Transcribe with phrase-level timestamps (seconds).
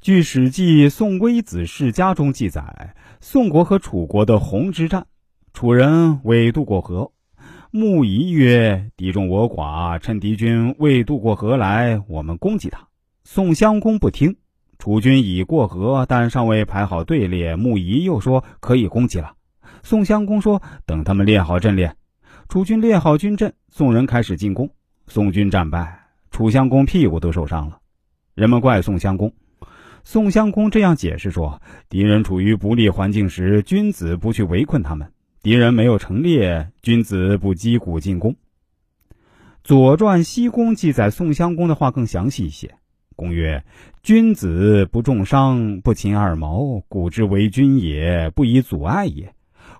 [0.00, 5.06] 据《史记·宋微子世家》中记载，宋国和楚国的闳之战，
[5.52, 7.12] 楚人未渡过河。
[7.70, 12.88] 穆仪曰：“敌众我寡，趁敌军未渡过河来，我们攻击他。”
[13.24, 14.34] 宋襄公不听。
[14.78, 17.54] 楚军已过河，但尚未排好队列。
[17.54, 19.34] 穆仪又说：“可以攻击了。”
[19.84, 21.94] 宋襄公说：“等他们列好阵列。”
[22.48, 24.70] 楚军列好军阵，宋人开始进攻。
[25.08, 27.78] 宋军战败，楚襄公屁股都受伤了。
[28.34, 29.30] 人们怪宋襄公。
[30.02, 35.10] 宋襄公这样解释说：“敌人处于不利环境时，君子不去围困他们。”
[35.42, 38.32] 敌人没有成列，君子不击鼓进攻。
[39.62, 42.74] 《左传》西宫记载宋襄公的话更详细一些。
[43.16, 43.62] 公曰
[44.02, 49.32] ：“君子不重伤，不侵二毛，古之为君也，不以阻碍也。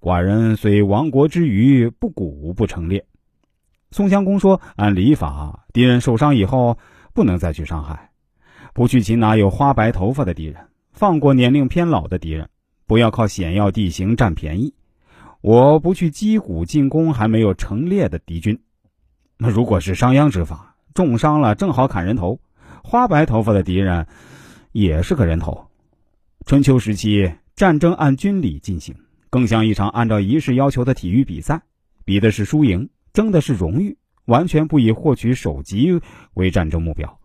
[0.00, 3.04] 寡人虽亡国之余，不鼓不成列。”
[3.92, 6.78] 宋襄公说：“按礼法，敌人受伤以后，
[7.14, 8.10] 不能再去伤害，
[8.76, 12.46] 不去擒拿有花白头发的敌人，放过年龄偏老的敌人，
[12.86, 14.74] 不要靠险要地形占便宜。”
[15.40, 18.60] 我不去击鼓进攻还没有成列的敌军，
[19.38, 22.38] 那如果是商鞅之法，重伤了正好砍人头，
[22.84, 24.06] 花白头发的敌人
[24.72, 25.66] 也是个人头。
[26.44, 28.94] 春秋时期战争按军礼进行，
[29.30, 31.62] 更像一场按照仪式要求的体育比赛，
[32.04, 35.98] 比的是输赢，争的是荣誉，完全不以获取首级
[36.34, 37.18] 为战争目标。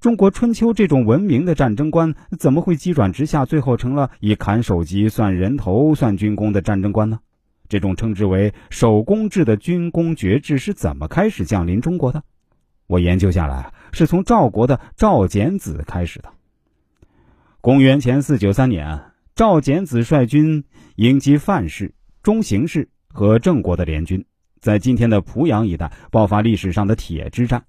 [0.00, 7.20] 中国春秋这种文明的战争观，怎么会急转直下，最后成了以砍首级算人头、算军功的战争观呢？
[7.68, 12.22] 这种称之为手工制的军功爵制是怎么开始降临中国的？
[12.86, 16.30] 我研究下来，是从赵国的赵简子开始的。
[17.60, 18.98] 公元前四九三年，
[19.34, 20.64] 赵简子率军
[20.96, 24.24] 迎击范氏、中行氏和郑国的联军，
[24.62, 27.62] 在今天的濮阳一带爆发历史上的铁之战。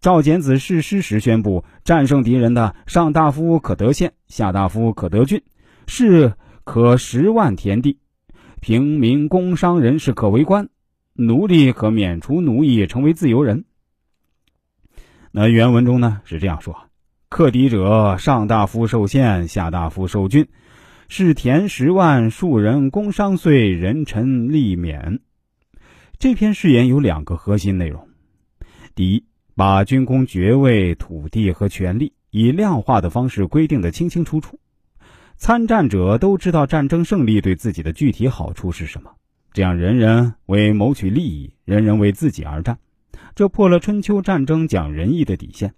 [0.00, 5.42] 赵简子誓师时宣布，战胜敌人的上大夫可得县，下大夫可得郡，
[5.88, 7.98] 士可十万田地，
[8.60, 10.68] 平民工商人士可为官，
[11.14, 13.64] 奴隶可免除奴役，成为自由人。
[15.32, 16.76] 那原文中呢是这样说：
[17.28, 20.46] 克敌者，上大夫受县，下大夫受郡，
[21.08, 25.20] 是田十万，庶人工商税，人臣利免。
[26.20, 28.08] 这篇誓言有两个核心内容，
[28.94, 29.27] 第一。
[29.58, 34.56] 把军功爵位、土地和权力以量化的方式规定的清清楚楚，
[35.36, 39.10] 参战者都知道战争胜利对自己的具体好处是什么，
[39.52, 42.78] 这样人人为谋取利益，人人为自己而战，
[43.34, 45.74] 这破了春秋战争讲仁义的底线。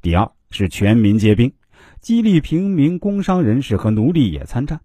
[0.00, 1.52] 第二是全民皆兵，
[2.00, 4.80] 激励平民、工商人士和奴隶也参战，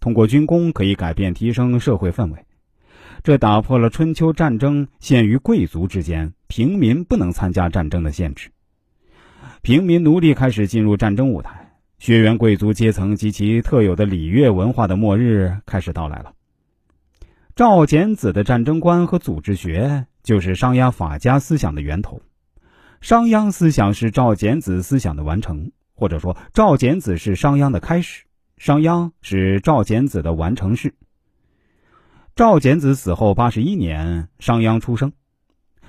[0.00, 2.44] 通过军功可以改变、提升社会氛围。
[3.22, 8.48] 这打破了春秋战争限于贵族之间，平民不能参加战争的限制。
[9.62, 16.32] 平民奴隶开始进入战争舞台，血缘贵族阶层及其特有的礼乐文化的末日开始到来了。
[17.56, 22.22] 赵简子的战争观和组织学就是商鞅法家思想的源头，
[23.00, 28.26] 商鞅思想是赵简子思想的完成，或者说赵简子是商鞅的开始，
[28.58, 30.94] 商鞅是赵简子的完成式。
[32.36, 35.12] 赵简子死后八十一年，商鞅出生。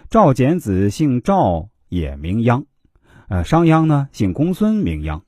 [0.09, 2.63] 赵简子姓赵，也名鞅。
[3.27, 5.21] 呃，商鞅呢姓公孙，名鞅。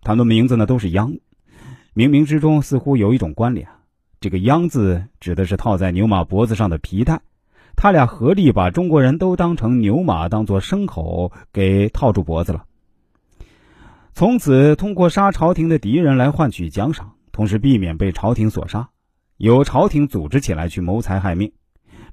[0.00, 1.20] 他们的名字呢都是鞅，
[1.94, 3.68] 冥冥之中似乎有一种关联。
[4.20, 7.20] 这个鞅字指的是套在牛马脖子上的皮带，
[7.76, 12.64] 他俩合力把中国人都当成牛马，当做牲口给套住脖子了。
[14.14, 18.88] 从此，通过杀朝廷的敌人来换取奖赏，同时避免被朝廷所杀。
[19.36, 21.52] 由朝廷组织起来去谋财害命，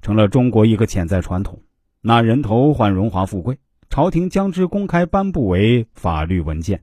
[0.01, 1.59] 成了中国一个潜在传统。
[2.01, 3.57] 拿人头换荣华富贵，
[3.89, 6.81] 朝廷将之公开颁布为法律文件。